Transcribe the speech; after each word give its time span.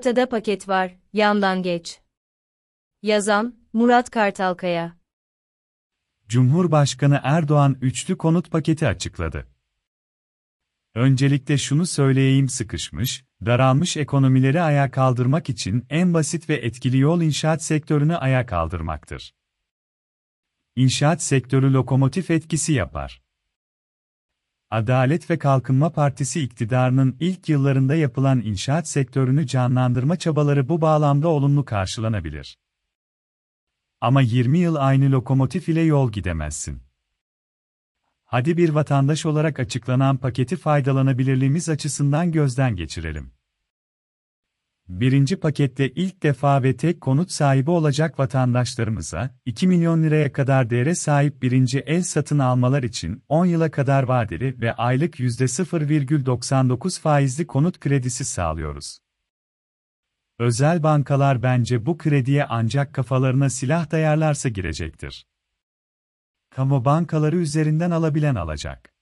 Ortada 0.00 0.28
paket 0.28 0.68
var, 0.68 0.96
yandan 1.12 1.62
geç. 1.62 2.00
Yazan, 3.02 3.54
Murat 3.72 4.10
Kartalkaya. 4.10 4.96
Cumhurbaşkanı 6.28 7.20
Erdoğan 7.22 7.76
üçlü 7.80 8.18
konut 8.18 8.50
paketi 8.50 8.88
açıkladı. 8.88 9.46
Öncelikle 10.94 11.58
şunu 11.58 11.86
söyleyeyim 11.86 12.48
sıkışmış, 12.48 13.24
daralmış 13.46 13.96
ekonomileri 13.96 14.60
ayağa 14.62 14.90
kaldırmak 14.90 15.48
için 15.48 15.86
en 15.90 16.14
basit 16.14 16.48
ve 16.48 16.54
etkili 16.54 16.98
yol 16.98 17.22
inşaat 17.22 17.62
sektörünü 17.62 18.16
ayağa 18.16 18.46
kaldırmaktır. 18.46 19.34
İnşaat 20.76 21.22
sektörü 21.22 21.72
lokomotif 21.72 22.30
etkisi 22.30 22.72
yapar. 22.72 23.22
Adalet 24.70 25.30
ve 25.30 25.38
Kalkınma 25.38 25.92
Partisi 25.92 26.40
iktidarının 26.40 27.16
ilk 27.20 27.48
yıllarında 27.48 27.94
yapılan 27.94 28.40
inşaat 28.40 28.88
sektörünü 28.88 29.46
canlandırma 29.46 30.16
çabaları 30.16 30.68
bu 30.68 30.80
bağlamda 30.80 31.28
olumlu 31.28 31.64
karşılanabilir. 31.64 32.58
Ama 34.00 34.20
20 34.20 34.58
yıl 34.58 34.74
aynı 34.74 35.12
lokomotif 35.12 35.68
ile 35.68 35.80
yol 35.80 36.12
gidemezsin. 36.12 36.82
Hadi 38.24 38.56
bir 38.56 38.68
vatandaş 38.68 39.26
olarak 39.26 39.60
açıklanan 39.60 40.16
paketi 40.16 40.56
faydalanabilirliğimiz 40.56 41.68
açısından 41.68 42.32
gözden 42.32 42.76
geçirelim. 42.76 43.32
Birinci 44.90 45.36
pakette 45.36 45.88
ilk 45.88 46.22
defa 46.22 46.62
ve 46.62 46.76
tek 46.76 47.00
konut 47.00 47.30
sahibi 47.30 47.70
olacak 47.70 48.18
vatandaşlarımıza 48.18 49.30
2 49.44 49.66
milyon 49.66 50.02
liraya 50.02 50.32
kadar 50.32 50.70
değere 50.70 50.94
sahip 50.94 51.42
birinci 51.42 51.78
el 51.78 52.02
satın 52.02 52.38
almalar 52.38 52.82
için 52.82 53.22
10 53.28 53.46
yıla 53.46 53.70
kadar 53.70 54.02
vadeli 54.02 54.60
ve 54.60 54.74
aylık 54.74 55.20
%0,99 55.20 57.00
faizli 57.00 57.46
konut 57.46 57.80
kredisi 57.80 58.24
sağlıyoruz. 58.24 58.98
Özel 60.38 60.82
bankalar 60.82 61.42
bence 61.42 61.86
bu 61.86 61.98
krediye 61.98 62.44
ancak 62.44 62.94
kafalarına 62.94 63.50
silah 63.50 63.90
dayarlarsa 63.90 64.48
girecektir. 64.48 65.26
Kamu 66.50 66.84
bankaları 66.84 67.36
üzerinden 67.36 67.90
alabilen 67.90 68.34
alacak. 68.34 68.94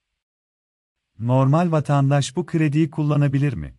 Normal 1.18 1.72
vatandaş 1.72 2.36
bu 2.36 2.46
krediyi 2.46 2.90
kullanabilir 2.90 3.52
mi? 3.52 3.77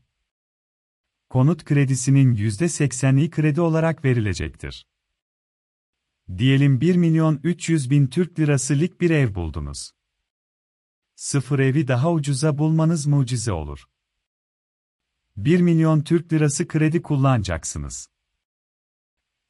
Konut 1.30 1.66
kredisinin 1.66 2.36
%80'i 2.36 3.30
kredi 3.30 3.62
olarak 3.62 4.06
verilecektir. 4.06 4.88
Diyelim 6.38 6.82
1 6.82 6.96
milyon 6.96 7.40
300 7.44 7.90
bin 7.90 8.08
Türk 8.08 8.40
lirasılık 8.40 9.02
bir 9.02 9.10
ev 9.10 9.36
buldunuz. 9.36 9.92
Sıfır 11.16 11.60
evi 11.60 11.88
daha 11.88 12.12
ucuza 12.12 12.58
bulmanız 12.58 13.06
mucize 13.06 13.52
olur. 13.52 13.86
1 15.38 15.62
milyon 15.62 16.02
Türk 16.02 16.34
lirası 16.34 16.68
kredi 16.68 17.02
kullanacaksınız. 17.02 18.08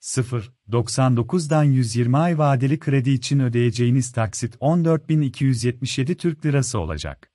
0.99'dan 0.01 1.63
120 1.63 2.17
ay 2.17 2.37
vadeli 2.37 2.79
kredi 2.79 3.11
için 3.11 3.39
ödeyeceğiniz 3.39 4.11
taksit 4.11 4.55
14.277 4.55 6.15
Türk 6.15 6.45
lirası 6.45 6.79
olacak. 6.79 7.28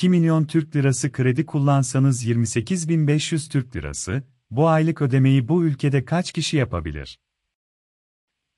2 0.00 0.08
milyon 0.08 0.44
Türk 0.44 0.76
lirası 0.76 1.12
kredi 1.12 1.46
kullansanız 1.46 2.26
28.500 2.26 3.50
Türk 3.50 3.76
lirası, 3.76 4.22
bu 4.50 4.68
aylık 4.68 5.02
ödemeyi 5.02 5.48
bu 5.48 5.64
ülkede 5.64 6.04
kaç 6.04 6.32
kişi 6.32 6.56
yapabilir? 6.56 7.20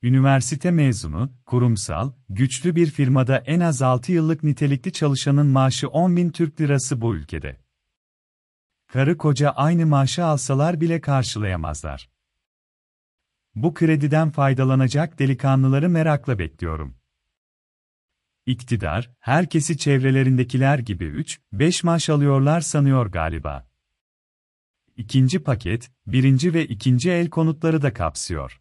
Üniversite 0.02 0.70
mezunu, 0.70 1.32
kurumsal, 1.46 2.12
güçlü 2.28 2.76
bir 2.76 2.90
firmada 2.90 3.38
en 3.38 3.60
az 3.60 3.82
6 3.82 4.12
yıllık 4.12 4.42
nitelikli 4.42 4.92
çalışanın 4.92 5.46
maaşı 5.46 5.86
10.000 5.86 6.32
Türk 6.32 6.60
lirası 6.60 7.00
bu 7.00 7.16
ülkede. 7.16 7.60
Karı 8.86 9.16
koca 9.16 9.50
aynı 9.50 9.86
maaşı 9.86 10.24
alsalar 10.24 10.80
bile 10.80 11.00
karşılayamazlar. 11.00 12.10
Bu 13.54 13.74
krediden 13.74 14.30
faydalanacak 14.30 15.18
delikanlıları 15.18 15.88
merakla 15.88 16.38
bekliyorum. 16.38 17.01
İktidar, 18.46 19.10
herkesi 19.18 19.78
çevrelerindekiler 19.78 20.78
gibi 20.78 21.04
3-5 21.52 21.86
maaş 21.86 22.10
alıyorlar 22.10 22.60
sanıyor 22.60 23.06
galiba. 23.06 23.68
İkinci 24.96 25.38
paket, 25.38 25.90
birinci 26.06 26.54
ve 26.54 26.66
ikinci 26.66 27.10
el 27.10 27.30
konutları 27.30 27.82
da 27.82 27.92
kapsıyor. 27.92 28.60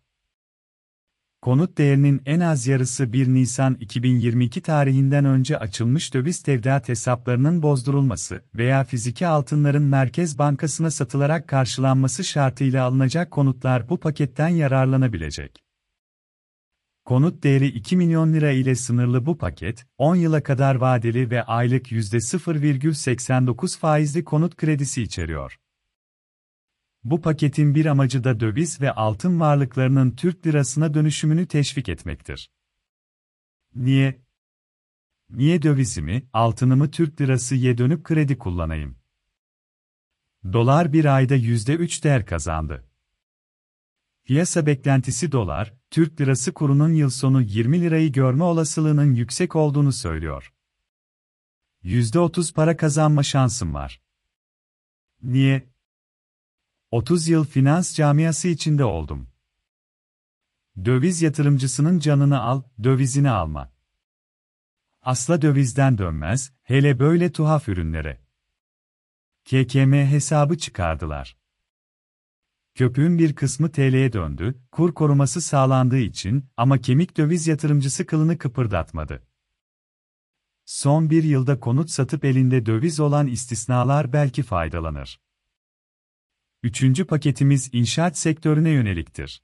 Konut 1.42 1.78
değerinin 1.78 2.22
en 2.26 2.40
az 2.40 2.68
yarısı 2.68 3.14
1 3.14 3.28
Nisan 3.28 3.78
2022 3.80 4.62
tarihinden 4.62 5.26
önce 5.26 5.58
açılmış 5.58 6.14
döviz 6.14 6.44
tevdiat 6.44 6.90
hesaplarının 6.90 7.62
bozdurulması 7.62 8.44
veya 8.56 8.84
fiziki 8.84 9.28
altınların 9.28 9.84
Merkez 9.84 10.40
Bankası'na 10.40 10.92
satılarak 10.92 11.48
karşılanması 11.48 12.24
şartıyla 12.24 12.86
alınacak 12.86 13.32
konutlar 13.32 13.90
bu 13.90 14.00
paketten 14.00 14.50
yararlanabilecek. 14.50 15.71
Konut 17.06 17.44
değeri 17.44 17.68
2 17.68 17.98
milyon 17.98 18.34
lira 18.34 18.52
ile 18.52 18.76
sınırlı 18.76 19.26
bu 19.26 19.38
paket, 19.38 19.86
10 19.98 20.16
yıla 20.16 20.44
kadar 20.44 20.76
vadeli 20.76 21.30
ve 21.30 21.44
aylık 21.44 21.92
%0,89 21.92 23.80
faizli 23.80 24.24
konut 24.24 24.56
kredisi 24.56 25.02
içeriyor. 25.02 25.60
Bu 27.04 27.22
paketin 27.22 27.76
bir 27.76 27.86
amacı 27.86 28.24
da 28.24 28.40
döviz 28.40 28.82
ve 28.82 28.92
altın 28.92 29.40
varlıklarının 29.40 30.12
Türk 30.12 30.48
lirasına 30.48 30.94
dönüşümünü 30.94 31.48
teşvik 31.48 31.90
etmektir. 31.90 32.52
Niye? 33.76 34.22
Niye 35.30 35.62
dövizimi, 35.62 36.24
altınımı 36.34 36.92
Türk 36.92 37.22
lirasıya 37.22 37.78
dönüp 37.78 38.04
kredi 38.04 38.38
kullanayım? 38.38 38.98
Dolar 40.54 40.94
bir 40.94 41.06
ayda 41.06 41.36
%3 41.36 42.04
değer 42.04 42.26
kazandı. 42.26 42.88
Piyasa 44.24 44.66
beklentisi 44.66 45.32
dolar, 45.32 45.81
Türk 45.92 46.22
lirası 46.22 46.54
kurunun 46.54 46.94
yıl 46.94 47.10
sonu 47.10 47.42
20 47.42 47.82
lirayı 47.82 48.12
görme 48.12 48.44
olasılığının 48.44 49.14
yüksek 49.14 49.56
olduğunu 49.56 49.92
söylüyor. 49.92 50.54
%30 51.84 52.54
para 52.54 52.78
kazanma 52.78 53.24
şansım 53.24 53.74
var. 53.74 54.02
Niye? 55.22 55.70
30 56.92 57.28
yıl 57.28 57.46
finans 57.46 57.96
camiası 57.96 58.48
içinde 58.48 58.84
oldum. 58.84 59.30
Döviz 60.86 61.22
yatırımcısının 61.22 62.00
canını 62.00 62.42
al, 62.42 62.64
dövizini 62.84 63.30
alma. 63.30 63.74
Asla 65.02 65.42
dövizden 65.42 65.98
dönmez, 65.98 66.54
hele 66.64 67.00
böyle 67.00 67.32
tuhaf 67.32 67.70
ürünlere. 67.70 68.22
KKM 69.46 69.94
hesabı 69.94 70.58
çıkardılar. 70.58 71.41
Köpüğün 72.76 73.18
bir 73.18 73.36
kısmı 73.36 73.72
TL'ye 73.72 74.14
döndü, 74.14 74.62
kur 74.72 74.94
koruması 74.94 75.42
sağlandığı 75.42 76.00
için 76.00 76.46
ama 76.58 76.78
kemik 76.78 77.18
döviz 77.18 77.48
yatırımcısı 77.48 78.06
kılını 78.06 78.38
kıpırdatmadı. 78.38 79.24
Son 80.66 81.10
bir 81.10 81.24
yılda 81.24 81.60
konut 81.60 81.90
satıp 81.90 82.26
elinde 82.26 82.66
döviz 82.66 83.00
olan 83.00 83.28
istisnalar 83.28 84.14
belki 84.14 84.44
faydalanır. 84.44 85.20
Üçüncü 86.64 87.06
paketimiz 87.06 87.70
inşaat 87.74 88.18
sektörüne 88.18 88.70
yöneliktir. 88.70 89.44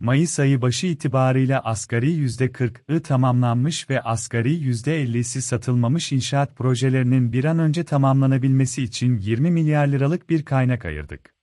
Mayıs 0.00 0.40
ayı 0.40 0.62
başı 0.62 0.86
itibarıyla 0.86 1.60
asgari 1.60 2.12
%40'ı 2.12 3.02
tamamlanmış 3.02 3.90
ve 3.90 4.02
asgari 4.02 4.54
%50'si 4.54 5.40
satılmamış 5.40 6.12
inşaat 6.12 6.56
projelerinin 6.56 7.32
bir 7.32 7.44
an 7.44 7.58
önce 7.58 7.84
tamamlanabilmesi 7.84 8.82
için 8.82 9.18
20 9.18 9.50
milyar 9.50 9.86
liralık 9.86 10.30
bir 10.30 10.44
kaynak 10.44 10.84
ayırdık. 10.84 11.39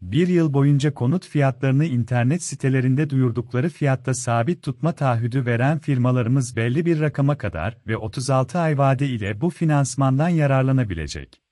Bir 0.00 0.28
yıl 0.28 0.52
boyunca 0.52 0.94
konut 0.94 1.26
fiyatlarını 1.26 1.84
internet 1.84 2.42
sitelerinde 2.42 3.10
duyurdukları 3.10 3.68
fiyatta 3.68 4.14
sabit 4.14 4.62
tutma 4.62 4.92
taahhüdü 4.92 5.46
veren 5.46 5.78
firmalarımız 5.78 6.56
belli 6.56 6.86
bir 6.86 7.00
rakama 7.00 7.38
kadar 7.38 7.78
ve 7.86 7.96
36 7.96 8.58
ay 8.58 8.78
vade 8.78 9.06
ile 9.08 9.40
bu 9.40 9.50
finansmandan 9.50 10.28
yararlanabilecek. 10.28 11.42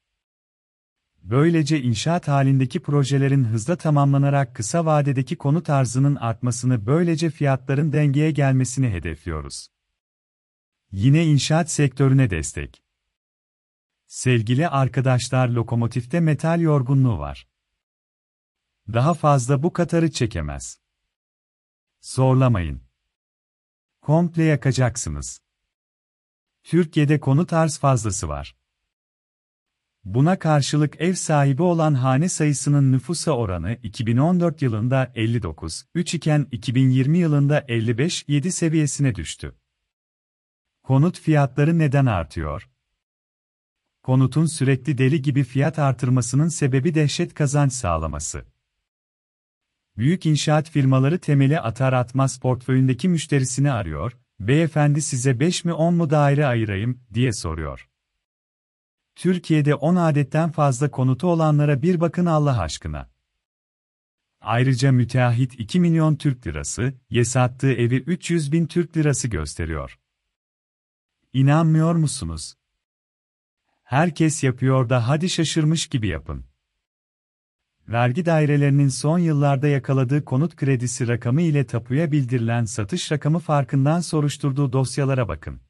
Böylece 1.22 1.80
inşaat 1.80 2.28
halindeki 2.28 2.80
projelerin 2.82 3.44
hızla 3.44 3.76
tamamlanarak 3.76 4.54
kısa 4.54 4.86
vadedeki 4.86 5.36
konut 5.36 5.70
arzının 5.70 6.14
artmasını 6.16 6.86
böylece 6.86 7.30
fiyatların 7.30 7.92
dengeye 7.92 8.30
gelmesini 8.30 8.88
hedefliyoruz. 8.88 9.68
Yine 10.92 11.24
inşaat 11.24 11.70
sektörüne 11.70 12.30
destek. 12.30 12.82
Sevgili 14.06 14.68
arkadaşlar 14.68 15.48
lokomotifte 15.48 16.20
metal 16.20 16.60
yorgunluğu 16.60 17.18
var. 17.18 17.46
Daha 18.92 19.14
fazla 19.14 19.62
bu 19.62 19.72
katarı 19.72 20.10
çekemez. 20.10 20.80
Zorlamayın. 22.00 22.82
Komple 24.00 24.42
yakacaksınız. 24.42 25.40
Türkiye'de 26.62 27.20
konut 27.20 27.52
arz 27.52 27.78
fazlası 27.78 28.28
var. 28.28 28.56
Buna 30.04 30.38
karşılık 30.38 31.00
ev 31.00 31.14
sahibi 31.14 31.62
olan 31.62 31.94
hane 31.94 32.28
sayısının 32.28 32.92
nüfusa 32.92 33.32
oranı 33.32 33.78
2014 33.82 34.62
yılında 34.62 35.04
59,3 35.04 36.16
iken 36.16 36.46
2020 36.50 37.18
yılında 37.18 37.60
55,7 37.60 38.50
seviyesine 38.50 39.14
düştü. 39.14 39.56
Konut 40.82 41.20
fiyatları 41.20 41.78
neden 41.78 42.06
artıyor? 42.06 42.70
konutun 44.06 44.46
sürekli 44.46 44.98
deli 44.98 45.22
gibi 45.22 45.44
fiyat 45.44 45.78
artırmasının 45.78 46.48
sebebi 46.48 46.94
dehşet 46.94 47.34
kazanç 47.34 47.72
sağlaması. 47.72 48.55
Büyük 49.98 50.26
inşaat 50.26 50.70
firmaları 50.70 51.18
temeli 51.18 51.60
atar 51.60 51.92
atmaz 51.92 52.40
portföyündeki 52.40 53.08
müşterisini 53.08 53.72
arıyor, 53.72 54.12
beyefendi 54.40 55.02
size 55.02 55.40
5 55.40 55.64
mi 55.64 55.72
10 55.72 55.94
mu 55.94 56.10
daire 56.10 56.46
ayırayım, 56.46 57.00
diye 57.14 57.32
soruyor. 57.32 57.88
Türkiye'de 59.16 59.74
10 59.74 59.96
adetten 59.96 60.50
fazla 60.50 60.90
konutu 60.90 61.26
olanlara 61.26 61.82
bir 61.82 62.00
bakın 62.00 62.26
Allah 62.26 62.60
aşkına. 62.60 63.10
Ayrıca 64.40 64.92
müteahhit 64.92 65.60
2 65.60 65.80
milyon 65.80 66.16
Türk 66.16 66.46
lirası, 66.46 66.94
ye 67.10 67.24
sattığı 67.24 67.72
evi 67.72 67.96
300 67.96 68.52
bin 68.52 68.66
Türk 68.66 68.96
lirası 68.96 69.28
gösteriyor. 69.28 69.98
İnanmıyor 71.32 71.94
musunuz? 71.94 72.54
Herkes 73.82 74.44
yapıyor 74.44 74.88
da 74.88 75.08
hadi 75.08 75.28
şaşırmış 75.28 75.86
gibi 75.86 76.08
yapın. 76.08 76.44
Vergi 77.88 78.26
dairelerinin 78.26 78.88
son 78.88 79.18
yıllarda 79.18 79.68
yakaladığı 79.68 80.24
konut 80.24 80.56
kredisi 80.56 81.08
rakamı 81.08 81.42
ile 81.42 81.66
tapuya 81.66 82.12
bildirilen 82.12 82.64
satış 82.64 83.12
rakamı 83.12 83.38
farkından 83.38 84.00
soruşturduğu 84.00 84.72
dosyalara 84.72 85.28
bakın. 85.28 85.60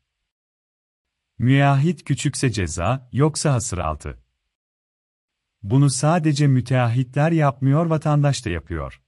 Müteahhit 1.38 2.04
küçükse 2.04 2.50
ceza, 2.50 3.08
yoksa 3.12 3.52
hasıraltı. 3.52 4.18
Bunu 5.62 5.90
sadece 5.90 6.46
müteahhitler 6.46 7.32
yapmıyor 7.32 7.86
vatandaş 7.86 8.44
da 8.44 8.50
yapıyor. 8.50 9.02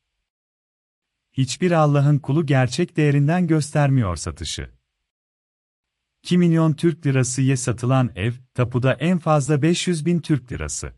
Hiçbir 1.32 1.72
Allah'ın 1.72 2.18
kulu 2.18 2.46
gerçek 2.46 2.96
değerinden 2.96 3.46
göstermiyor 3.46 4.16
satışı. 4.16 4.70
2 6.22 6.38
milyon 6.38 6.72
Türk 6.72 7.06
lirasıya 7.06 7.56
satılan 7.56 8.10
ev, 8.16 8.32
tapuda 8.54 8.92
en 8.92 9.18
fazla 9.18 9.62
500 9.62 10.06
bin 10.06 10.20
Türk 10.20 10.52
lirası. 10.52 10.97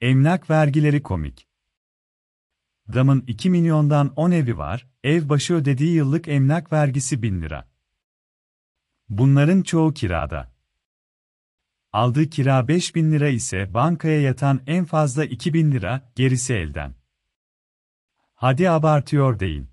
Emlak 0.00 0.50
vergileri 0.50 1.02
komik. 1.02 1.48
Damın 2.94 3.24
2 3.26 3.50
milyondan 3.50 4.12
10 4.16 4.30
evi 4.30 4.58
var, 4.58 4.86
ev 5.04 5.28
başı 5.28 5.54
ödediği 5.54 5.94
yıllık 5.94 6.28
emlak 6.28 6.72
vergisi 6.72 7.22
1000 7.22 7.42
lira. 7.42 7.68
Bunların 9.08 9.62
çoğu 9.62 9.94
kirada. 9.94 10.52
Aldığı 11.92 12.30
kira 12.30 12.68
5000 12.68 13.12
lira 13.12 13.28
ise 13.28 13.74
bankaya 13.74 14.20
yatan 14.20 14.60
en 14.66 14.84
fazla 14.84 15.24
2000 15.24 15.72
lira, 15.72 16.12
gerisi 16.16 16.54
elden. 16.54 16.94
Hadi 18.34 18.70
abartıyor 18.70 19.40
deyin. 19.40 19.70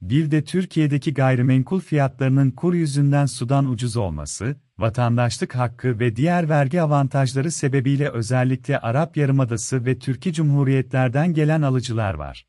Bir 0.00 0.30
de 0.30 0.44
Türkiye'deki 0.44 1.14
gayrimenkul 1.14 1.80
fiyatlarının 1.80 2.50
kur 2.50 2.74
yüzünden 2.74 3.26
sudan 3.26 3.70
ucuz 3.70 3.96
olması, 3.96 4.56
vatandaşlık 4.78 5.54
hakkı 5.54 5.98
ve 5.98 6.16
diğer 6.16 6.48
vergi 6.48 6.82
avantajları 6.82 7.50
sebebiyle 7.50 8.10
özellikle 8.10 8.78
Arap 8.78 9.16
Yarımadası 9.16 9.86
ve 9.86 9.98
Türkiye 9.98 10.32
Cumhuriyetlerden 10.32 11.34
gelen 11.34 11.62
alıcılar 11.62 12.14
var. 12.14 12.46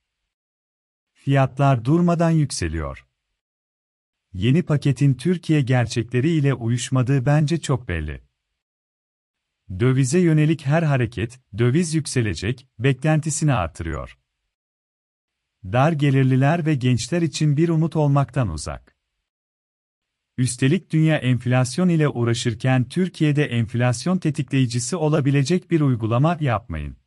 Fiyatlar 1.14 1.86
durmadan 1.86 2.30
yükseliyor. 2.30 3.06
Yeni 4.34 4.64
paketin 4.64 5.14
Türkiye 5.14 5.62
gerçekleri 5.62 6.30
ile 6.30 6.54
uyuşmadığı 6.54 7.26
bence 7.26 7.62
çok 7.62 7.88
belli. 7.88 8.24
Dövize 9.80 10.20
yönelik 10.20 10.66
her 10.66 10.84
hareket, 10.84 11.40
döviz 11.58 11.94
yükselecek, 11.94 12.68
beklentisini 12.80 13.54
artırıyor. 13.54 14.18
Dar 15.64 15.92
gelirliler 15.92 16.66
ve 16.66 16.76
gençler 16.76 17.22
için 17.22 17.58
bir 17.58 17.70
umut 17.70 17.96
olmaktan 17.96 18.50
uzak. 18.50 18.99
Üstelik 20.40 20.92
dünya 20.92 21.18
enflasyon 21.18 21.90
ile 21.90 22.10
uğraşırken 22.10 22.84
Türkiye'de 22.84 23.46
enflasyon 23.46 24.18
tetikleyicisi 24.18 24.96
olabilecek 24.96 25.72
bir 25.72 25.82
uygulama 25.82 26.38
yapmayın. 26.40 26.99